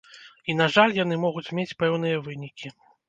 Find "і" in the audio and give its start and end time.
0.49-0.53